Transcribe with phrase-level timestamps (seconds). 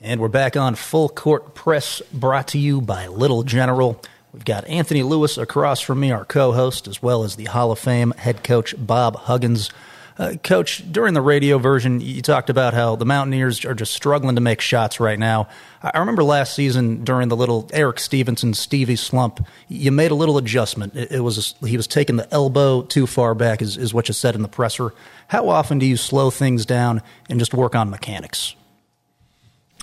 [0.00, 3.98] And we're back on Full Court Press, brought to you by Little General.
[4.30, 7.72] We've got Anthony Lewis across from me, our co host, as well as the Hall
[7.72, 9.70] of Fame head coach, Bob Huggins.
[10.18, 14.34] Uh, coach, during the radio version, you talked about how the Mountaineers are just struggling
[14.34, 15.48] to make shots right now.
[15.80, 20.36] I remember last season during the little Erik Stevenson Stevie slump, you made a little
[20.36, 20.94] adjustment.
[20.94, 24.08] It, it was a, he was taking the elbow too far back, is, is what
[24.08, 24.92] you said in the presser.
[25.28, 27.00] How often do you slow things down
[27.30, 28.54] and just work on mechanics?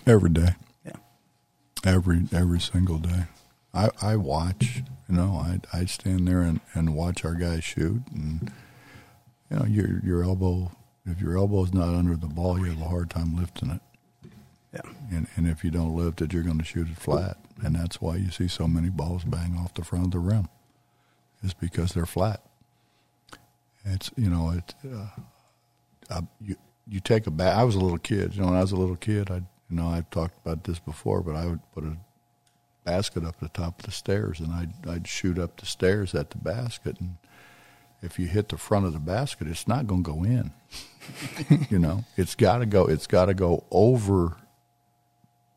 [0.05, 0.55] Every day.
[0.85, 0.97] Yeah.
[1.85, 3.25] Every every single day.
[3.73, 8.01] I, I watch, you know, I I stand there and, and watch our guys shoot
[8.13, 8.51] and
[9.49, 10.71] you know, your your elbow
[11.05, 13.81] if your elbow's not under the ball you have a hard time lifting it.
[14.73, 14.91] Yeah.
[15.11, 17.37] And and if you don't lift it you're gonna shoot it flat.
[17.63, 20.49] And that's why you see so many balls bang off the front of the rim.
[21.41, 22.41] It's because they're flat.
[23.85, 25.07] It's you know, it uh,
[26.09, 26.55] uh, you
[26.87, 28.77] you take a bat I was a little kid, you know, when I was a
[28.77, 29.41] little kid I
[29.73, 31.97] you know, I've talked about this before, but I would put a
[32.83, 36.29] basket up the top of the stairs, and I'd I'd shoot up the stairs at
[36.29, 37.17] the basket, and
[38.03, 40.51] if you hit the front of the basket, it's not going to go in.
[41.71, 42.85] you know, it's got to go.
[42.85, 44.37] It's got to go over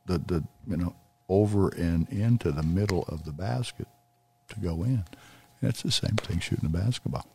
[0.07, 0.97] the the you know
[1.29, 3.89] over and into the middle of the basket
[4.49, 5.05] to go in.
[5.61, 7.27] And it's the same thing shooting a basketball.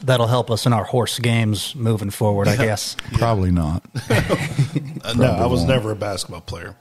[0.00, 2.96] That'll help us in our horse games moving forward, I guess.
[3.14, 3.84] Probably not.
[4.10, 6.76] Uh, no, I was never a basketball player.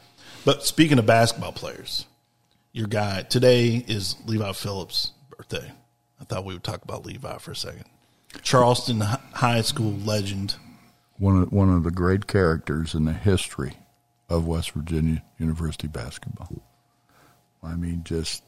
[0.45, 2.05] But speaking of basketball players,
[2.71, 5.71] your guy today is Levi Phillips' birthday.
[6.21, 7.85] I thought we would talk about Levi for a second.
[8.41, 10.55] Charleston High School legend.
[11.17, 13.73] one of one of the great characters in the history
[14.29, 16.61] of West Virginia University basketball.
[17.63, 18.43] I mean, just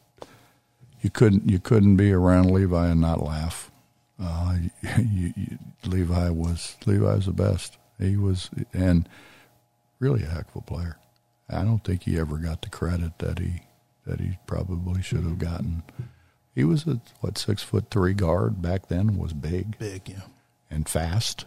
[1.01, 3.68] you couldn't you couldn't be around Levi and not laugh.
[4.21, 4.57] Uh,
[4.97, 7.77] you, you, Levi was Levi was the best.
[7.99, 9.07] He was and
[9.99, 10.97] really a heck of a player.
[11.49, 13.63] I don't think he ever got the credit that he
[14.05, 15.83] that he probably should have gotten.
[16.55, 20.23] He was a what six foot three guard back then was big Big, yeah.
[20.69, 21.45] and fast.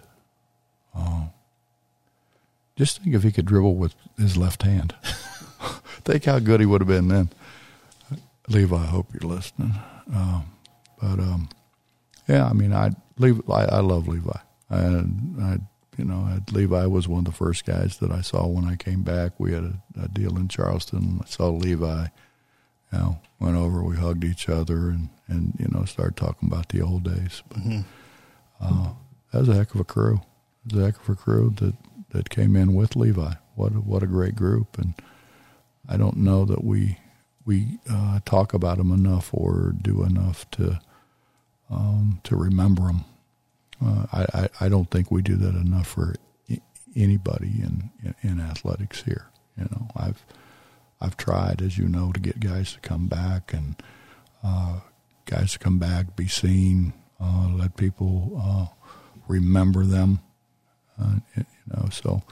[0.95, 1.27] Uh,
[2.77, 4.95] just think if he could dribble with his left hand.
[6.05, 7.31] think how good he would have been then.
[8.49, 9.75] Levi, I hope you're listening.
[10.13, 10.45] Um,
[11.01, 11.49] but um,
[12.29, 14.39] yeah, I mean, I Levi, I, I love Levi.
[14.69, 15.59] And I,
[15.99, 18.77] you know, I, Levi was one of the first guys that I saw when I
[18.77, 19.33] came back.
[19.39, 21.21] We had a, a deal in Charleston.
[21.23, 22.07] I saw Levi.
[22.93, 26.69] You know, went over, we hugged each other, and and you know, started talking about
[26.69, 27.43] the old days.
[27.49, 27.59] But
[28.61, 28.89] uh,
[29.33, 30.21] that was a heck of a crew.
[30.67, 31.75] It was a heck of a crew that
[32.11, 33.35] that came in with Levi.
[33.55, 34.95] What a, what a great group, and
[35.89, 36.99] I don't know that we
[37.45, 40.81] we uh, talk about them enough or do enough to
[41.73, 43.05] um, to remember them.
[43.85, 46.15] Uh, I, I I don't think we do that enough for
[46.95, 49.27] anybody in, in in athletics here.
[49.59, 50.25] You know, I've
[51.01, 53.75] I've tried, as you know, to get guys to come back and
[54.45, 54.81] uh,
[55.27, 58.67] guys to come back, be seen, uh, let people uh,
[59.27, 60.21] remember them.
[61.01, 61.45] Uh, you
[61.75, 62.23] know, so.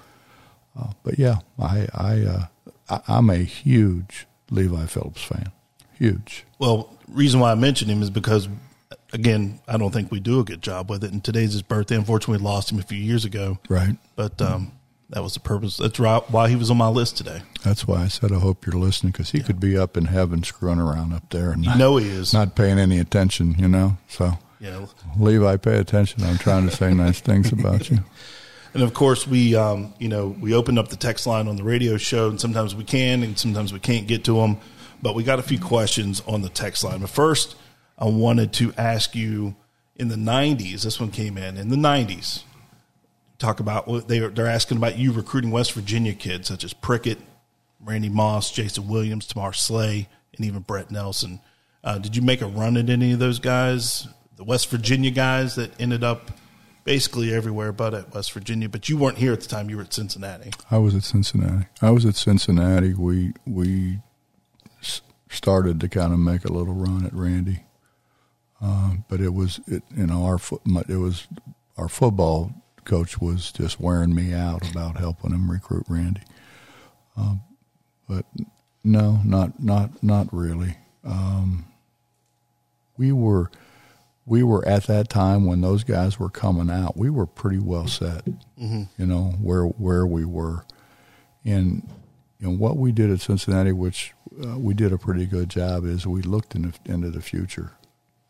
[0.78, 2.48] Uh, but yeah, I I,
[2.88, 5.50] I I'm a huge Levi Phillips fan.
[5.98, 6.44] Huge.
[6.58, 8.48] Well, reason why I mentioned him is because,
[9.12, 11.12] again, I don't think we do a good job with it.
[11.12, 11.96] And today's his birthday.
[11.96, 13.58] Unfortunately, we lost him a few years ago.
[13.68, 13.96] Right.
[14.16, 14.72] But um,
[15.10, 15.76] that was the purpose.
[15.76, 17.42] That's right, why he was on my list today.
[17.64, 20.42] That's why I said I hope you're listening because he could be up in heaven
[20.42, 22.32] screwing around up there and You not, know he is.
[22.32, 23.54] not paying any attention.
[23.58, 24.88] You know, so know,
[25.18, 26.22] Levi, pay attention.
[26.22, 27.98] I'm trying to say nice things about you.
[28.72, 31.64] And of course, we um, you know we opened up the text line on the
[31.64, 34.58] radio show, and sometimes we can, and sometimes we can't get to them.
[35.02, 37.00] But we got a few questions on the text line.
[37.00, 37.56] But first,
[38.00, 39.54] I wanted to ask you:
[39.96, 42.44] in the '90s, this one came in in the '90s.
[43.38, 47.18] Talk about what they they're asking about you recruiting West Virginia kids such as Prickett,
[47.80, 51.40] Randy Moss, Jason Williams, Tamar Slay, and even Brett Nelson.
[51.82, 54.08] Uh, did you make a run at any of those guys?
[54.36, 56.30] The West Virginia guys that ended up
[56.84, 58.68] basically everywhere but at West Virginia.
[58.68, 60.50] But you weren't here at the time; you were at Cincinnati.
[60.70, 61.66] I was at Cincinnati.
[61.80, 62.94] I was at Cincinnati.
[62.94, 63.98] We we
[65.28, 67.64] started to kind of make a little run at Randy,
[68.60, 71.26] um, but it was it you know our foot it was
[71.76, 72.52] our football
[72.84, 76.22] coach was just wearing me out about helping him recruit Randy.
[77.16, 77.42] Um,
[78.08, 78.26] but
[78.82, 80.76] no, not not not really.
[81.04, 81.66] Um,
[82.96, 83.50] we were
[84.26, 86.96] we were at that time when those guys were coming out.
[86.96, 88.26] We were pretty well set,
[88.98, 90.64] you know where where we were,
[91.44, 91.88] and
[92.38, 94.12] you know what we did at Cincinnati, which
[94.44, 97.72] uh, we did a pretty good job, is we looked in the, into the future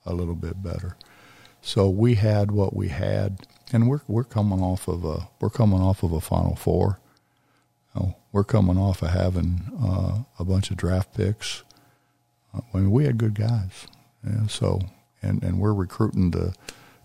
[0.06, 0.96] a little bit better.
[1.62, 5.80] So we had what we had, and we're we're coming off of a we're coming
[5.80, 6.98] off of a Final Four,
[7.94, 11.62] know, we're coming off of having uh, a bunch of draft picks.
[12.54, 13.86] I mean, we had good guys,
[14.26, 14.80] yeah, so
[15.22, 16.54] and and we're recruiting the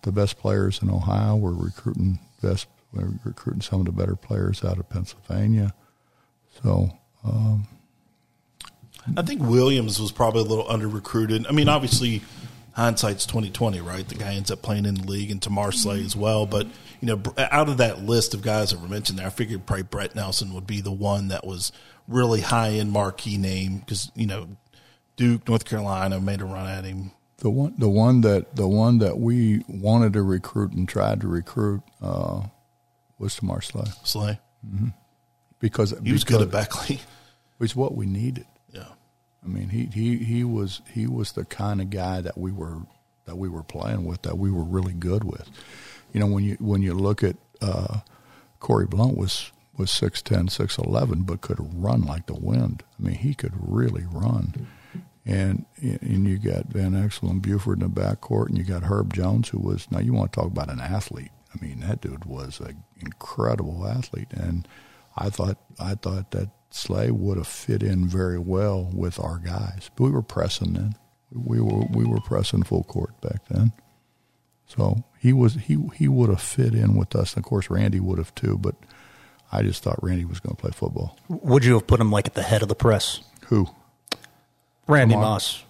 [0.04, 1.36] the best players in Ohio.
[1.36, 2.68] We're recruiting best.
[2.94, 5.74] We're recruiting some of the better players out of Pennsylvania.
[6.64, 6.90] So
[7.26, 7.68] um,
[9.18, 11.46] I think Williams was probably a little under recruited.
[11.48, 12.22] I mean, obviously,
[12.75, 14.07] hindsight's twenty twenty, right?
[14.07, 16.45] The guy ends up playing in the league, and Tamar Slay as well.
[16.45, 16.68] But
[17.01, 19.83] you know, out of that list of guys that were mentioned there, I figured probably
[19.83, 21.72] Brett Nelson would be the one that was
[22.07, 24.48] really high end marquee name because you know
[25.16, 27.12] Duke, North Carolina made a run at him.
[27.38, 31.27] The one, the one that the one that we wanted to recruit and tried to
[31.27, 32.44] recruit uh,
[33.18, 33.86] was Tamar Slay.
[34.04, 34.88] Slay, mm-hmm.
[35.60, 37.01] because he was because good at Beckley.
[37.60, 38.45] It's what we needed.
[39.46, 42.80] I mean he he he was he was the kind of guy that we were
[43.26, 45.50] that we were playing with that we were really good with.
[46.14, 48.00] You know when you when you look at uh,
[48.60, 52.84] Corie Blount was was 6'10", 6'11", but could run like the wind.
[52.98, 54.68] I mean he could really run
[55.26, 59.14] and and you got Van Exel and Buford in the backcourt, and you got Herb
[59.14, 61.32] Jones, who was now you want to talk about an athlete.
[61.54, 64.68] I mean, that dude was an incredible athlete, and
[65.18, 69.89] I thought I thought that Slay would have fit in very well with our guys.
[69.95, 70.95] But we were pressing then.
[71.31, 73.72] We were we were pressing full court back then.
[74.68, 77.33] So he was he he would have fit in with us.
[77.33, 78.57] And of course, Randy would have too.
[78.57, 78.75] But
[79.54, 81.18] I just thought Randy was going to play football.
[81.30, 83.22] Would you have put him like at the head of the press?
[83.45, 83.69] Who?
[84.86, 85.63] Randy Moss.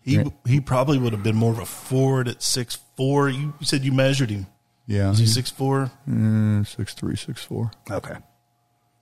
[0.00, 3.28] He he probably would have been more of a forward at six four.
[3.28, 4.46] You said you measured him.
[4.88, 5.92] Yeah, is he six four?
[6.08, 7.70] Mm, six three, six four.
[7.88, 8.16] Okay.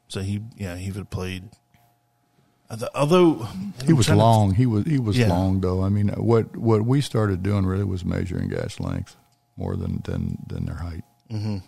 [0.09, 1.45] So he yeah he would have played.
[2.95, 3.49] Although
[3.87, 5.29] he was long, to, he was he was yeah.
[5.29, 5.83] long though.
[5.83, 9.17] I mean, what what we started doing really was measuring guys' length
[9.57, 11.05] more than than than their height.
[11.31, 11.59] Mm-hmm.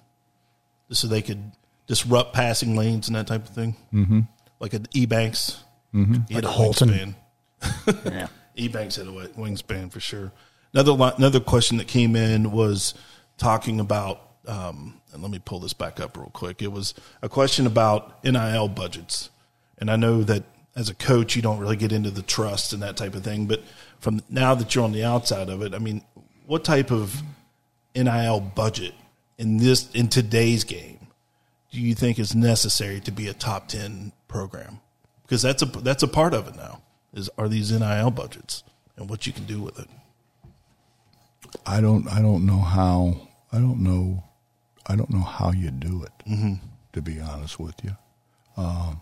[0.92, 1.52] So they could
[1.86, 3.76] disrupt passing lanes and that type of thing.
[3.92, 4.20] Mm-hmm.
[4.58, 5.58] Like an Ebanks.
[5.94, 6.14] Mm-hmm.
[6.28, 7.16] He had like a Holton.
[7.62, 8.04] wingspan.
[8.12, 8.28] yeah.
[8.56, 10.32] Ebanks had a wingspan for sure.
[10.72, 12.94] Another another question that came in was
[13.38, 14.29] talking about.
[14.50, 16.62] Um, and let me pull this back up real quick.
[16.62, 19.30] It was a question about NIL budgets,
[19.78, 20.44] and I know that
[20.76, 23.46] as a coach you don't really get into the trust and that type of thing.
[23.46, 23.62] But
[23.98, 26.02] from now that you're on the outside of it, I mean,
[26.46, 27.22] what type of
[27.94, 28.94] NIL budget
[29.38, 30.98] in this in today's game
[31.70, 34.80] do you think is necessary to be a top ten program?
[35.30, 36.82] because that's a that's a part of it now.
[37.14, 38.64] Is are these NIL budgets
[38.96, 39.86] and what you can do with it?
[41.64, 44.24] I don't I don't know how I don't know
[44.86, 46.12] I don't know how you do it.
[46.28, 46.54] Mm-hmm.
[46.92, 47.96] To be honest with you,
[48.56, 49.00] um,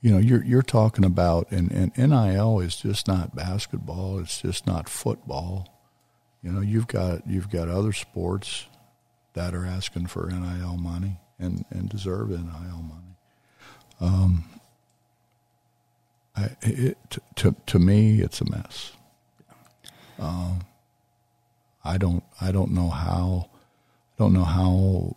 [0.00, 4.18] you know you're you're talking about and, and NIL is just not basketball.
[4.18, 5.68] It's just not football.
[6.42, 8.66] You know you've got you've got other sports
[9.34, 13.16] that are asking for NIL money and, and deserve NIL money.
[14.00, 14.44] Um,
[16.36, 16.98] I, it,
[17.36, 18.92] to to me, it's a mess.
[20.18, 20.60] Um,
[21.84, 23.50] I don't I don't know how
[24.16, 25.16] I don't know how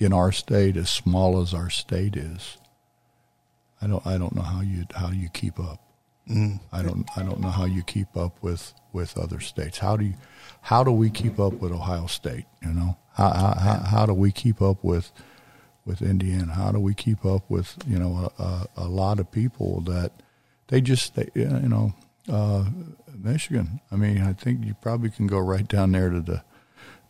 [0.00, 2.58] in our state, as small as our state is,
[3.80, 5.80] I don't I don't know how you how you keep up.
[6.28, 6.60] Mm.
[6.72, 9.78] I don't I don't know how you keep up with, with other states.
[9.78, 10.14] How do you
[10.62, 12.46] how do we keep up with Ohio State?
[12.62, 15.12] You know how how, how do we keep up with
[15.84, 16.52] with Indiana?
[16.52, 20.12] How do we keep up with you know a, a, a lot of people that
[20.68, 21.94] they just they, you know
[22.30, 22.66] uh,
[23.16, 23.80] Michigan?
[23.90, 26.42] I mean, I think you probably can go right down there to the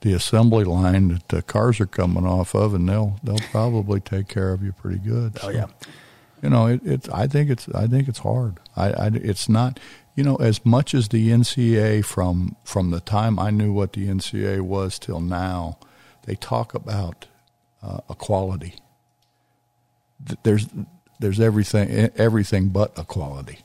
[0.00, 4.28] the assembly line that the cars are coming off of, and they'll they'll probably take
[4.28, 5.38] care of you pretty good.
[5.42, 5.66] Oh so, yeah,
[6.42, 8.58] you know it, it's I think it's I think it's hard.
[8.76, 9.80] I, I it's not
[10.14, 14.06] you know as much as the NCA from from the time I knew what the
[14.06, 15.78] NCA was till now,
[16.24, 17.26] they talk about
[17.82, 18.74] uh, equality.
[20.42, 20.68] There's
[21.18, 23.58] there's everything everything but equality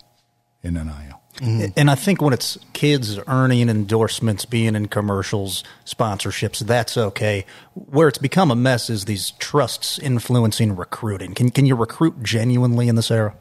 [0.64, 1.23] in NIL.
[1.38, 1.72] Mm-hmm.
[1.76, 7.46] And I think when it's kids earning endorsements, being in commercials, sponsorships, that's okay.
[7.74, 11.34] Where it's become a mess is these trusts influencing recruiting.
[11.34, 13.36] Can can you recruit genuinely in this era?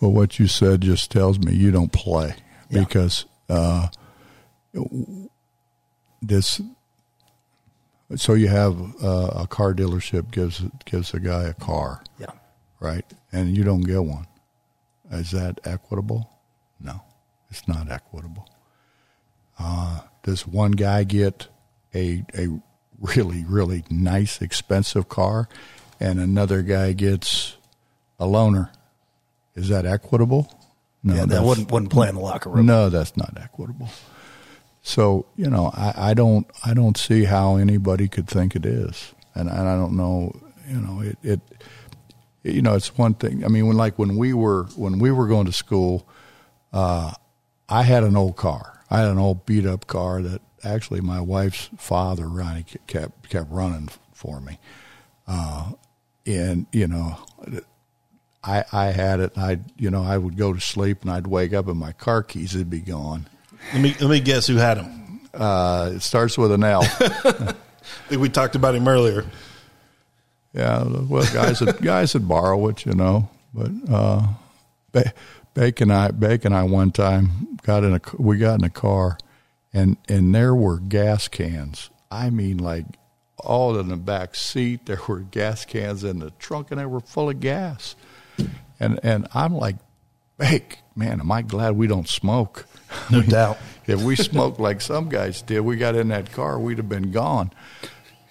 [0.00, 2.34] Well, what you said just tells me you don't play
[2.70, 2.80] yeah.
[2.80, 3.88] because uh,
[6.22, 6.60] this
[8.16, 12.30] so you have uh, a car dealership gives gives a guy a car, yeah,
[12.80, 14.26] right, and you don't get one.
[15.10, 16.30] Is that equitable?
[17.52, 18.48] It's not equitable.
[19.58, 21.48] Uh, does one guy get
[21.94, 22.48] a a
[22.98, 25.48] really really nice expensive car,
[26.00, 27.56] and another guy gets
[28.18, 28.70] a loaner?
[29.54, 30.58] Is that equitable?
[31.02, 32.64] No, yeah, that wouldn't wouldn't play in the locker room.
[32.64, 33.90] No, that's not equitable.
[34.80, 39.14] So you know, I, I don't I don't see how anybody could think it is,
[39.34, 40.32] and, and I don't know
[40.72, 41.40] you know, it, it,
[42.42, 43.44] you know, it's one thing.
[43.44, 46.08] I mean, when like when we were when we were going to school,
[46.72, 47.12] uh,
[47.72, 48.80] I had an old car.
[48.90, 53.50] I had an old beat up car that actually my wife's father Ronnie kept kept
[53.50, 54.58] running for me,
[55.26, 55.72] uh,
[56.26, 57.16] and you know,
[58.44, 59.38] I I had it.
[59.38, 62.22] I you know I would go to sleep and I'd wake up and my car
[62.22, 63.26] keys would be gone.
[63.72, 65.20] Let me let me guess who had them.
[65.32, 66.82] Uh, it starts with an L.
[67.00, 67.54] I
[68.08, 69.24] think we talked about him earlier.
[70.52, 73.30] Yeah, well, guys would guys would borrow it, you know.
[73.54, 74.26] But uh,
[75.54, 78.70] Bake and I, Bake and I, one time got in a we got in a
[78.70, 79.18] car,
[79.72, 81.90] and and there were gas cans.
[82.10, 82.86] I mean, like
[83.38, 84.80] all in the back seat.
[84.86, 87.96] There were gas cans in the trunk, and they were full of gas.
[88.80, 89.76] And and I'm like,
[90.38, 92.66] Bake, man, am I glad we don't smoke?
[93.10, 93.58] No doubt.
[93.86, 97.10] if we smoked like some guys did, we got in that car, we'd have been
[97.10, 97.52] gone.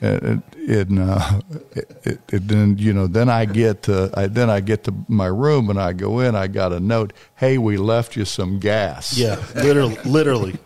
[0.03, 1.41] And, and uh,
[1.74, 5.27] it, it, then you know, then I get to I, then I get to my
[5.27, 6.36] room and I go in.
[6.36, 7.13] I got a note.
[7.36, 9.15] Hey, we left you some gas.
[9.15, 10.58] Yeah, literally, literally,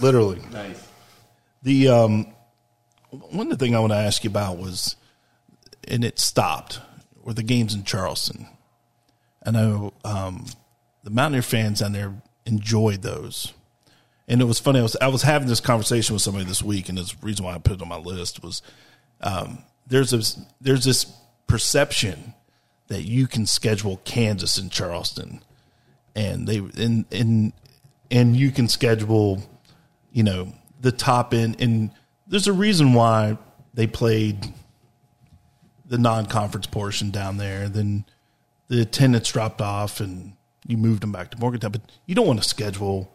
[0.00, 0.40] literally.
[0.52, 0.88] Nice.
[1.62, 2.26] The um,
[3.10, 4.94] one of the thing I want to ask you about was,
[5.88, 6.78] and it stopped,
[7.24, 8.46] were the games in Charleston.
[9.44, 10.46] I know um,
[11.02, 13.52] the Mountaineer fans down there enjoyed those,
[14.28, 14.80] and it was funny.
[14.80, 17.54] I was I was having this conversation with somebody this week, and the reason why
[17.54, 18.62] I put it on my list was
[19.20, 21.06] um, there's this there's this
[21.46, 22.34] perception
[22.88, 25.42] that you can schedule Kansas and Charleston,
[26.14, 27.52] and they and and
[28.10, 29.42] and you can schedule,
[30.12, 31.60] you know, the top end.
[31.60, 31.90] And
[32.26, 33.38] there's a reason why
[33.74, 34.52] they played
[35.84, 37.68] the non-conference portion down there.
[37.68, 38.04] Then
[38.68, 40.32] the attendance dropped off, and
[40.66, 41.72] you moved them back to Morgantown.
[41.72, 43.12] But you don't want to schedule,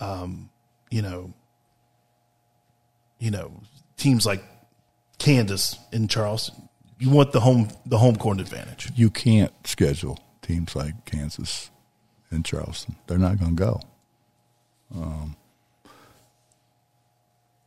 [0.00, 0.50] um,
[0.90, 1.32] you know,
[3.18, 3.52] you know,
[3.96, 4.42] teams like
[5.18, 6.68] Kansas and Charleston.
[6.98, 8.90] You want the home the home court advantage.
[8.94, 11.70] You can't schedule teams like Kansas
[12.30, 12.96] and Charleston.
[13.06, 13.80] They're not going to go.
[14.94, 15.36] Um,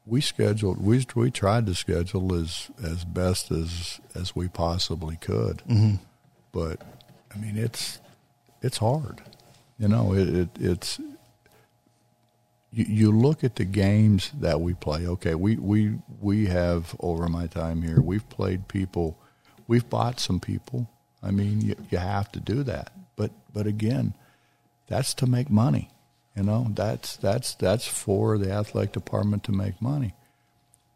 [0.06, 0.84] we scheduled.
[0.84, 5.96] We we tried to schedule as as best as as we possibly could, mm-hmm.
[6.52, 6.82] but
[7.34, 8.00] I mean it's
[8.62, 9.22] it's hard.
[9.80, 11.00] You know, it, it it's
[12.74, 15.08] you, you look at the games that we play.
[15.08, 19.20] Okay, we we we have over my time here, we've played people,
[19.68, 20.90] we've bought some people.
[21.22, 24.16] I mean, you, you have to do that, but but again,
[24.88, 25.90] that's to make money.
[26.36, 30.16] You know, that's that's that's for the athletic department to make money,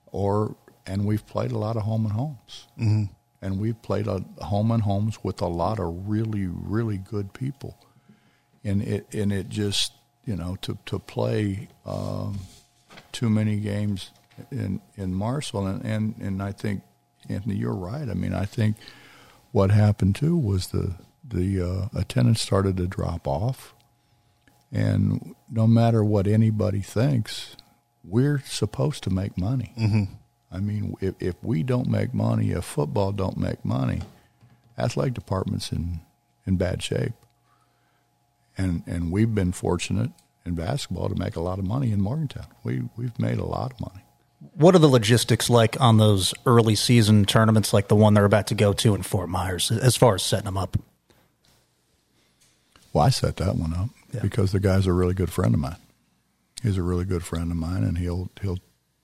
[0.08, 0.56] or
[0.88, 3.04] and we've played a lot of home and homes, mm-hmm.
[3.42, 7.78] and we've played a home and homes with a lot of really really good people,
[8.64, 9.94] and it and it just
[10.28, 12.40] you know to to play um,
[13.12, 14.12] too many games
[14.52, 16.84] in in Marshall, and, and and I think
[17.28, 18.08] Anthony, you're right.
[18.08, 18.76] I mean, I think
[19.52, 20.94] what happened too was the
[21.28, 23.74] the uh, attendance started to drop off
[24.72, 27.56] and no matter what anybody thinks,
[28.04, 29.74] we're supposed to make money.
[29.78, 30.04] Mm-hmm.
[30.52, 34.02] I mean, if, if we don't make money, if football don't make money,
[34.78, 36.02] athletic department's in,
[36.46, 37.14] in bad shape.
[38.58, 40.12] And and we've been fortunate
[40.46, 42.48] in basketball to make a lot of money in Morgantown.
[42.64, 44.04] We we've made a lot of money.
[44.54, 48.48] What are the logistics like on those early season tournaments, like the one they're about
[48.48, 50.78] to go to in Fort Myers, as far as setting them up?
[52.94, 54.22] Well, I set that one up Yeah.
[54.22, 55.78] because the guy's a really good friend of mine.
[56.64, 58.60] He's a really good friend of mine, and he'll he'll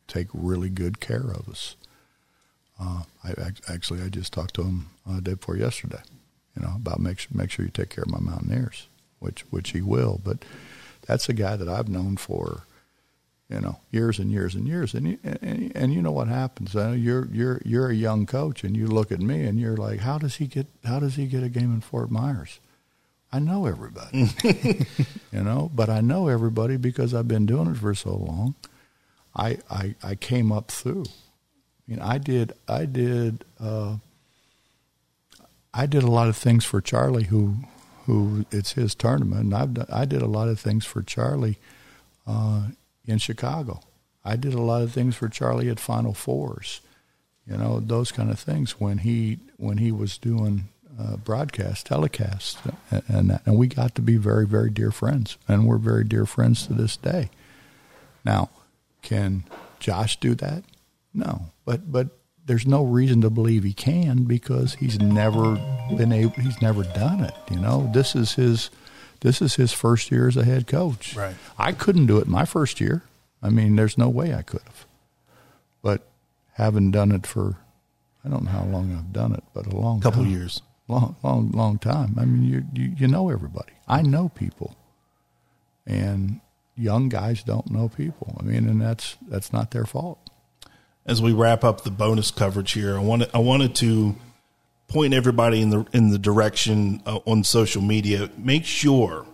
[0.07, 1.75] take really good care of us.
[2.79, 3.33] Uh, I
[3.67, 6.01] actually I just talked to him uh, day before yesterday,
[6.55, 8.87] you know, about make sure, make sure you take care of my Mountaineers,
[9.23, 10.21] which which he will.
[10.23, 10.45] But
[11.07, 12.63] that's a guy that I've known for,
[13.49, 14.93] you know, years and years and years.
[14.93, 16.75] And you, and, and you know what happens?
[16.75, 20.01] Uh, you're you're you're a young coach, and you look at me, and you're like,
[20.01, 22.59] how does he get how does he get a game in Fort Myers?
[23.31, 24.29] I know everybody,
[25.31, 28.53] you know, but I know everybody because I've been doing it for so long.
[29.35, 31.05] I I, I came up through.
[31.07, 33.95] I mean, I did I did uh,
[35.73, 37.55] I did a lot of things for Charlie, who
[38.05, 39.41] who it's his tournament.
[39.41, 41.57] And I've done, I did a lot of things for Charlie
[42.27, 42.67] uh,
[43.05, 43.81] in Chicago.
[44.25, 46.81] I did a lot of things for Charlie at Final Fours.
[47.45, 50.69] You know those kind of things when he when he was doing
[50.99, 53.41] uh, broadcast, telecast, and, and that.
[53.45, 56.73] and we got to be very, very dear friends, and we're very dear friends to
[56.73, 57.29] this day.
[58.23, 58.49] Now,
[59.01, 59.43] can
[59.79, 60.63] Josh do that?
[61.13, 62.07] No, but but
[62.45, 65.55] there's no reason to believe he can because he's never
[65.95, 66.33] been able.
[66.33, 67.33] He's never done it.
[67.49, 68.69] You know, this is his
[69.21, 71.15] this is his first year as a head coach.
[71.15, 71.35] Right.
[71.57, 73.03] I couldn't do it my first year.
[73.41, 74.85] I mean, there's no way I could have.
[75.81, 76.07] But
[76.53, 77.57] having done it for
[78.25, 80.31] I don't know how long I've done it, but a long couple time.
[80.31, 80.61] years.
[80.87, 82.15] long, long, long time.
[82.17, 83.73] I mean, you, you you know everybody.
[83.87, 84.77] I know people,
[85.85, 86.39] and
[86.75, 88.37] young guys don't know people.
[88.39, 90.22] I mean, and that's that's not their fault.
[91.05, 94.15] As we wrap up the bonus coverage here, I wanted I wanted to
[94.87, 98.29] point everybody in the in the direction uh, on social media.
[98.37, 99.25] Make sure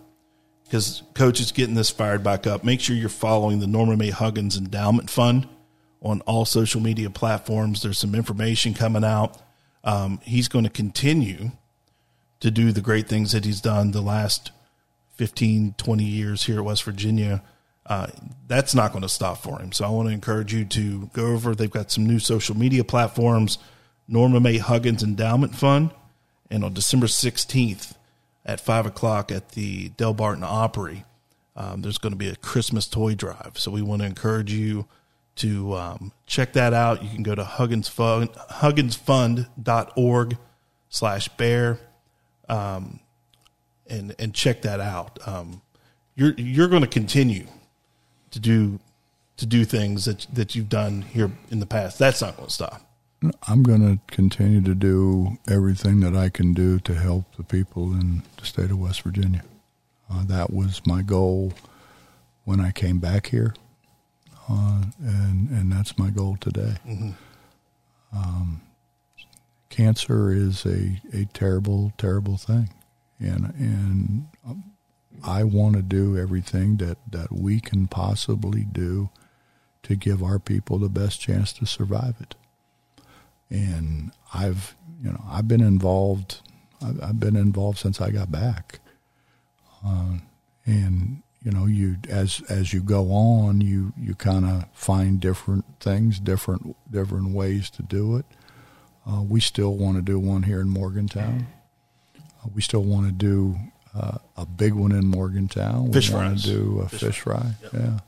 [0.64, 2.64] because coach is getting this fired back up.
[2.64, 5.48] Make sure you're following the Norma Mae Huggins Endowment Fund
[6.02, 7.82] on all social media platforms.
[7.82, 9.42] There's some information coming out.
[9.84, 11.52] Um, he's going to continue
[12.40, 14.52] to do the great things that he's done the last
[15.16, 17.42] 15, 20 years here at West Virginia.
[17.90, 18.08] Uh,
[18.48, 19.72] that's not going to stop for him.
[19.72, 21.56] So I want to encourage you to go over.
[21.56, 23.58] They've got some new social media platforms,
[24.08, 25.90] Norma Mae Huggins Endowment Fund,
[26.52, 27.96] and on December 16th
[28.46, 31.04] at 5 o'clock at the Del Barton Opry,
[31.56, 33.54] um, there's going to be a Christmas toy drive.
[33.56, 34.86] So we want to encourage you
[35.38, 37.04] to um, check that out.
[37.04, 40.38] You can go to Huggins Fund, hugginsfund.org
[40.90, 41.80] slash bear
[42.48, 43.00] um,
[43.88, 45.18] and, and check that out.
[45.28, 45.62] Um,
[46.16, 47.48] you're, you're going to continue
[48.32, 48.80] to do,
[49.38, 52.00] to do things that, that you've done here in the past.
[52.00, 52.82] That's not going to stop.
[53.48, 57.92] I'm going to continue to do everything that I can do to help the people
[57.94, 59.44] in the state of West Virginia.
[60.10, 61.54] Uh, that was my goal
[62.46, 63.54] when I came back here,
[64.50, 66.78] uh, and and that's my goal today.
[68.12, 68.62] Um,
[69.70, 72.70] cancer is a, a terrible, terrible thing,
[73.20, 74.64] and and um,
[75.24, 79.10] I want to do everything that, that we can possibly do
[79.84, 82.36] to give our people the best chance to survive it
[83.50, 86.42] and I've you know I've been involved.
[86.82, 88.80] I've, I've been involved since I got back,
[89.86, 90.18] uh,
[90.66, 95.66] and you know you as as you go on, you you kind of find different
[95.80, 98.26] things, different different ways to do it.
[99.10, 101.48] Uh, we still want to do one here in Morgantown.
[102.18, 103.58] Uh, we still want to do
[103.96, 105.92] uh, a big one in Morgantown.
[105.92, 107.54] Fish we want to do a Fish fish, fry.
[107.70, 107.80] fry.
[107.80, 108.00] Yeah.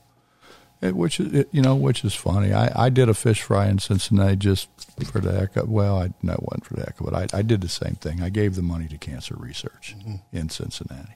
[0.82, 2.54] It, which is it, you know which is funny.
[2.54, 4.68] I, I did a fish fry in Cincinnati just
[5.12, 7.14] for the heck of well, I no it wasn't for the heck of it.
[7.14, 8.24] I, I did the same thing.
[8.24, 9.96] I gave the money to cancer research
[10.34, 11.14] in Cincinnati,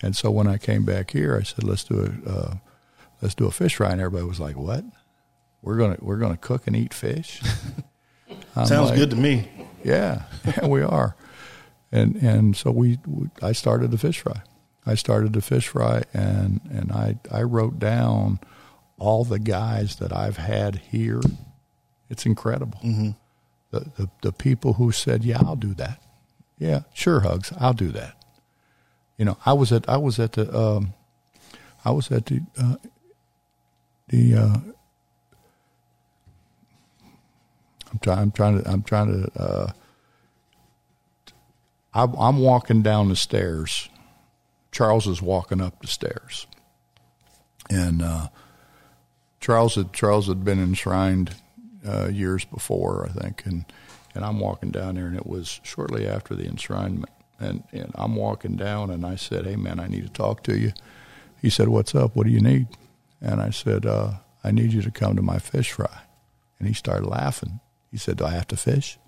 [0.00, 2.54] and so when I came back here, I said let's do a uh,
[3.20, 4.84] let's do a fish fry, and everybody was like, "What?
[5.60, 7.42] We're gonna we're gonna cook and eat fish?"
[8.54, 9.48] Sounds like, good to me.
[9.82, 11.16] yeah, yeah, we are.
[11.92, 14.42] And and so we, we, I started the fish fry.
[14.86, 18.40] I started the fish fry, and and I I wrote down
[18.98, 21.20] all the guys that I've had here.
[22.08, 22.78] It's incredible.
[22.78, 23.10] Mm-hmm.
[23.70, 26.02] The, the the people who said, "Yeah, I'll do that."
[26.58, 27.52] Yeah, sure, hugs.
[27.58, 28.16] I'll do that.
[29.16, 30.94] You know, I was at I was at the um,
[31.84, 32.76] I was at the uh,
[34.08, 34.56] the uh,
[37.92, 38.18] I'm trying.
[38.18, 38.70] I'm trying to.
[38.70, 39.40] I'm trying to.
[39.40, 39.72] Uh,
[41.92, 43.88] I'm, walking down the stairs.
[44.70, 46.46] Charles is walking up the stairs,
[47.68, 48.28] and uh,
[49.40, 51.34] Charles had Charles had been enshrined
[51.86, 53.64] uh, years before, I think, and
[54.14, 58.14] and I'm walking down there, and it was shortly after the enshrinement, and and I'm
[58.14, 60.72] walking down, and I said, "Hey, man, I need to talk to you."
[61.42, 62.14] He said, "What's up?
[62.14, 62.68] What do you need?"
[63.20, 66.02] And I said, uh, "I need you to come to my fish fry."
[66.58, 67.58] And he started laughing.
[67.90, 68.98] He said, "Do I have to fish?"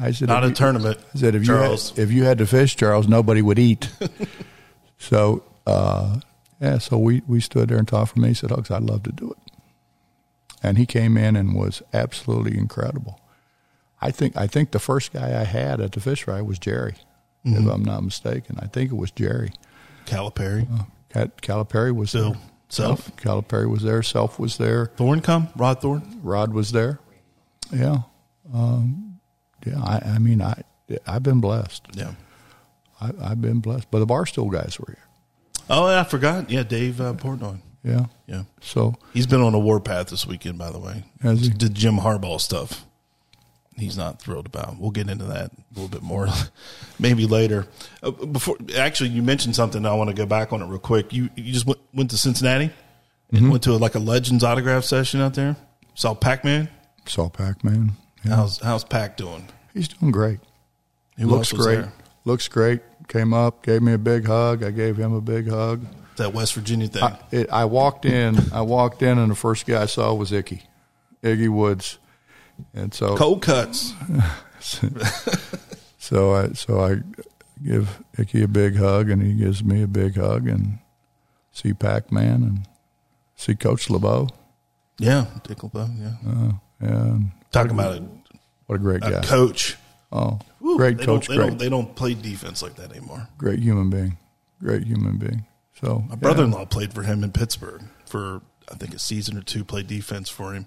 [0.00, 0.98] I said, Not a you- tournament.
[1.14, 1.90] I said, if Charles.
[1.90, 3.90] you had, if you had to fish, Charles, nobody would eat.
[4.98, 6.20] so, uh,
[6.60, 8.28] yeah, so we, we stood there and talked for me.
[8.28, 9.52] He said, Hugs, I'd love to do it.
[10.62, 13.20] And he came in and was absolutely incredible.
[14.00, 16.94] I think I think the first guy I had at the fish fry was Jerry,
[17.44, 18.56] if I'm not mistaken.
[18.60, 19.52] I think it was Jerry.
[20.06, 20.66] Calipari.
[21.10, 22.40] Cat, Calipari was Bill there.
[22.68, 23.16] Self.
[23.16, 24.02] Calipari was there.
[24.02, 24.86] Self was there.
[24.96, 25.48] Thorn come?
[25.56, 26.20] Rod Thorn?
[26.22, 26.98] Rod was there.
[27.72, 27.98] Yeah.
[28.52, 29.20] Um,
[29.66, 29.80] yeah.
[29.82, 30.62] I, I mean, I,
[31.06, 31.86] I've been blessed.
[31.92, 32.12] Yeah.
[33.00, 33.90] I, I've been blessed.
[33.90, 35.04] But the Barstool guys were here.
[35.70, 36.50] Oh, I forgot.
[36.50, 37.60] Yeah, Dave uh, Portnoy.
[37.84, 38.06] Yeah.
[38.26, 38.44] Yeah.
[38.60, 41.04] So He's been on a warpath this weekend, by the way.
[41.22, 41.50] Has he?
[41.50, 42.84] Did Jim Harbaugh stuff.
[43.76, 44.76] He's not thrilled about.
[44.80, 46.26] We'll get into that a little bit more,
[46.98, 47.68] maybe later.
[48.02, 49.86] Uh, before, actually, you mentioned something.
[49.86, 51.12] I want to go back on it real quick.
[51.12, 52.72] You you just went, went to Cincinnati and
[53.42, 53.50] Mm-hmm.
[53.50, 55.54] went to like a Legends autograph session out there.
[55.94, 56.68] Saw Pac Man.
[57.06, 57.92] saw Pac Man.
[58.28, 58.36] Yeah.
[58.36, 59.48] How's how's Pac doing?
[59.74, 60.40] He's doing great.
[61.16, 61.76] He Looks great.
[61.76, 61.92] there?
[62.24, 62.80] Looks great.
[63.08, 64.62] Came up, gave me a big hug.
[64.62, 65.86] I gave him a big hug.
[66.16, 67.02] That West Virginia thing.
[67.02, 68.36] I, it, I walked in.
[68.52, 70.62] I walked in, and the first guy I saw was Ickey,
[71.22, 71.98] Iggy Woods,
[72.74, 73.94] and so Cold cuts.
[75.98, 76.96] so I so I
[77.64, 80.78] give Ickey a big hug, and he gives me a big hug, and
[81.52, 82.66] see Pac Man and
[83.36, 84.28] see Coach LeBeau.
[84.98, 88.04] Yeah, Dick LeBeau, Yeah, Uh, and talking about a
[88.68, 89.20] What a great a guy.
[89.22, 89.76] coach.
[90.12, 91.26] oh, Whew, great they coach.
[91.26, 93.28] Don't, they, Great, don't, they don't play defense like that anymore.
[93.36, 94.16] great human being.
[94.62, 95.44] Great human being.
[95.80, 99.64] So My brother-in-law played for him in Pittsburgh for I think a season or two.
[99.64, 100.66] Played defense for him,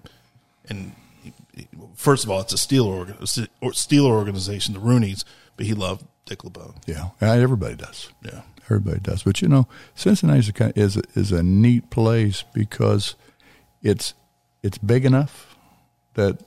[0.68, 3.14] and he, he- first of all, it's a Steeler organ,
[3.60, 5.24] or Steeler organization, the Rooneys.
[5.56, 6.74] But he loved Dick LeBeau.
[6.86, 8.08] Yeah, yeah, everybody does.
[8.22, 9.22] Yeah, Everybody does.
[9.22, 13.14] But you know, Cincinnati is a, is a, is a neat place because
[13.82, 14.14] it's
[14.62, 15.56] it's big enough
[16.14, 16.40] that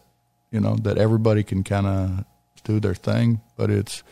[0.51, 2.25] you know that everybody can kind of
[2.63, 4.03] do their thing, but it's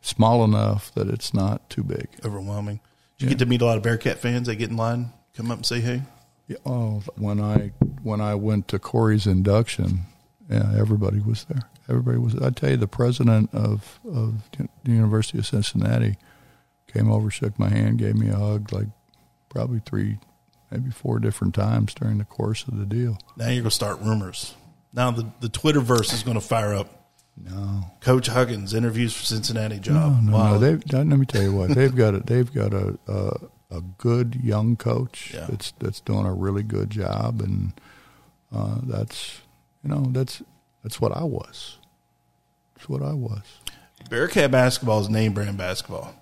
[0.00, 2.08] small enough that it's not too big.
[2.24, 2.80] overwhelming.
[3.18, 3.30] Did you Yeah.
[3.30, 4.46] get to meet a lot of Bearcat fans?
[4.46, 6.02] They get in line, come up and say hey.
[6.48, 10.02] Yeah, oh, when I when I went to Corey's induction,
[10.48, 11.62] yeah, everybody was there.
[11.88, 12.34] Everybody was.
[12.36, 16.16] I tell you, the president of of the University of Cincinnati
[16.92, 18.86] came over, shook my hand, gave me a hug, like
[19.48, 20.18] probably three,
[20.70, 23.18] maybe four different times during the course of the deal.
[23.36, 24.54] Now you're gonna start rumors.
[24.96, 26.88] Now the the Twitterverse is gonna fire up.
[27.36, 30.22] No, Coach Huggins interviews for Cincinnati no, job.
[30.22, 30.58] no, wow, no.
[30.58, 32.14] They've, let me tell you what they've got.
[32.14, 33.36] A, they've got a, a
[33.70, 35.46] a good young coach Yeah.
[35.48, 37.72] that's that's doing a really good job, and
[38.54, 39.40] uh, that's
[39.84, 40.42] you know that's
[40.82, 41.76] that's what I was.
[42.74, 43.42] That's what I was.
[44.08, 46.14] Bearcat basketball is name brand basketball.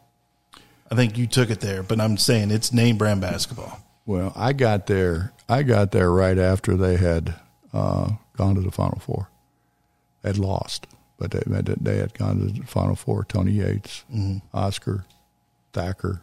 [0.91, 3.81] I think you took it there, but I'm saying it's name brand basketball.
[4.07, 5.33] Well, I got there.
[5.49, 7.35] I got there right after they had
[7.73, 9.29] uh, gone to the Final Four.
[10.23, 10.87] They'd lost,
[11.18, 13.25] but they they had gone to the Final Four.
[13.25, 14.05] Tony Yates,
[14.53, 15.05] Oscar,
[15.73, 16.20] Thacker.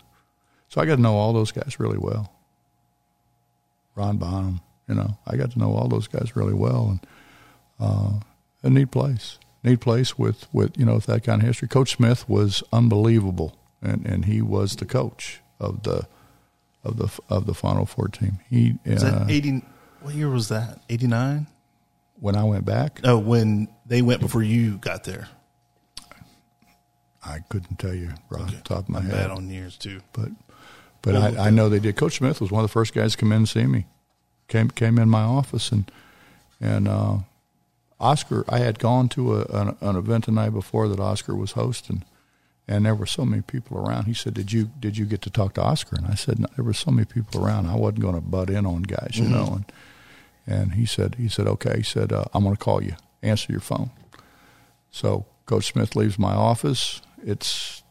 [0.69, 2.33] So I got to know all those guys really well.
[3.95, 7.07] Ron Bonham, you know, I got to know all those guys really well, and
[7.79, 8.19] uh,
[8.63, 11.67] a neat place, neat place with with you know with that kind of history.
[11.67, 16.07] Coach Smith was unbelievable, and and he was the coach of the
[16.83, 18.39] of the of the Final Four team.
[18.49, 19.63] He uh, that 80?
[20.01, 20.81] What year was that?
[20.89, 21.47] 89?
[22.21, 25.27] When I went back, No, when they went before you got there.
[27.23, 29.77] I couldn't tell you right off the top of my I'm head, bad on years
[29.77, 30.01] too.
[30.13, 30.29] but
[31.01, 31.95] but Well, I, I know they did.
[31.95, 33.85] Coach Smith was one of the first guys to come in and see me.
[34.47, 35.91] Came came in my office and
[36.59, 37.17] and uh,
[37.99, 38.43] Oscar.
[38.49, 42.03] I had gone to a, an, an event the night before that Oscar was hosting,
[42.67, 44.05] and there were so many people around.
[44.05, 46.47] He said, "Did you did you get to talk to Oscar?" And I said, no,
[46.55, 47.67] "There were so many people around.
[47.67, 49.65] I wasn't going to butt in on guys, you know." And
[50.47, 51.77] and he said he said okay.
[51.77, 52.95] He said, uh, "I'm going to call you.
[53.21, 53.91] Answer your phone."
[54.91, 57.01] So Coach Smith leaves my office.
[57.23, 57.83] It's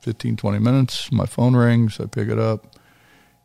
[0.00, 1.12] 15, 20 minutes.
[1.12, 2.00] My phone rings.
[2.00, 2.76] I pick it up.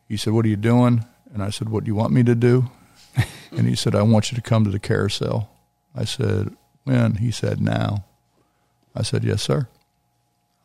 [0.08, 1.06] He said, What are you doing?
[1.34, 2.70] And I said, What do you want me to do?
[3.52, 5.50] and he said, I want you to come to the carousel.
[5.96, 7.16] I said, When?
[7.16, 8.06] He said, Now.
[8.96, 9.68] I said, Yes, sir.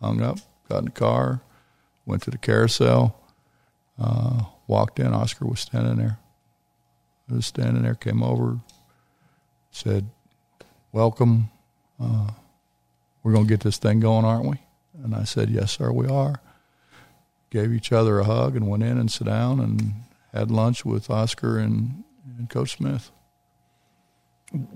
[0.01, 1.43] Hung up, got in the car,
[2.07, 3.21] went to the carousel,
[3.99, 5.13] uh, walked in.
[5.13, 6.19] Oscar was standing there.
[7.31, 8.59] I was standing there, came over,
[9.71, 10.09] said,
[10.93, 11.51] Welcome.
[12.01, 12.31] Uh,
[13.23, 14.57] we're going to get this thing going, aren't we?
[15.03, 16.41] And I said, Yes, sir, we are.
[17.51, 19.95] Gave each other a hug and went in and sat down and
[20.33, 22.05] had lunch with Oscar and,
[22.39, 23.11] and Coach Smith.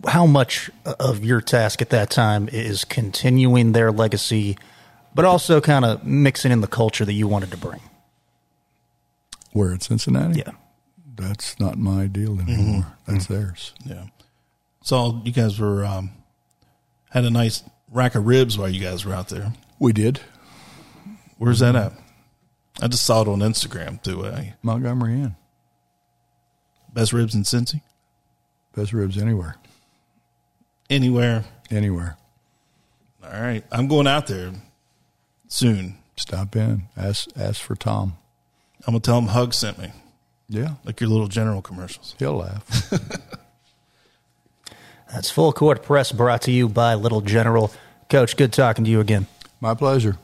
[0.07, 4.57] How much of your task at that time is continuing their legacy,
[5.15, 7.81] but also kind of mixing in the culture that you wanted to bring?
[9.53, 10.41] Where at Cincinnati?
[10.41, 10.53] Yeah.
[11.17, 12.87] That's not my deal anymore.
[13.07, 13.73] That's theirs.
[13.85, 14.07] Yeah.
[14.83, 16.11] So you guys were um,
[17.11, 19.53] had a nice rack of ribs while you guys were out there.
[19.79, 20.21] We did.
[21.39, 21.93] Where's that at?
[22.81, 24.27] I just saw it on Instagram too.
[24.27, 25.37] Uh, Montgomery Inn.
[26.93, 27.81] best ribs in Cincy.
[28.75, 29.57] Best ribs anywhere.
[30.91, 31.45] Anywhere.
[31.71, 32.17] Anywhere.
[33.25, 33.65] All right.
[33.73, 34.53] I'm going out there
[35.49, 35.99] soon.
[36.17, 36.83] Stop in.
[36.97, 38.17] Ask ask for Tom.
[38.87, 39.91] I'm gonna tell him Hug sent me,
[40.49, 40.75] Yeah.
[40.85, 42.15] like your little general commercials.
[42.19, 42.91] He'll laugh.
[45.13, 47.71] That's Full Court Press brought to you by Little General.
[48.11, 49.27] Coach, good talking to you again.
[49.61, 50.19] my pleasure.